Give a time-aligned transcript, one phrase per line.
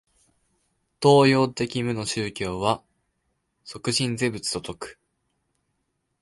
[0.99, 2.81] 東洋的無の宗教は
[3.63, 4.99] 即心是仏と説く。